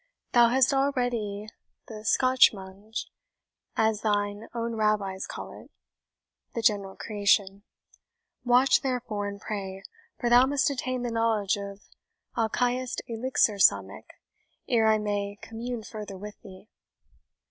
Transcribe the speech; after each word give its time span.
Thou 0.31 0.47
hast 0.49 0.73
already 0.73 1.47
the 1.87 2.03
SCHAHMAJM, 2.03 3.05
as 3.75 4.01
thine 4.01 4.47
own 4.51 4.73
Rabbis 4.73 5.27
call 5.27 5.53
it 5.53 5.69
the 6.55 6.63
general 6.63 6.95
creation; 6.95 7.61
watch, 8.43 8.81
therefore, 8.81 9.27
and 9.27 9.39
pray, 9.39 9.83
for 10.19 10.27
thou 10.27 10.47
must 10.47 10.71
attain 10.71 11.03
the 11.03 11.11
knowledge 11.11 11.55
of 11.55 11.81
Alchahest 12.35 13.01
Elixir 13.05 13.59
Samech 13.59 14.07
ere 14.67 14.87
I 14.87 14.97
may 14.97 15.37
commune 15.39 15.83
further 15.83 16.17
with 16.17 16.41
thee." 16.41 16.67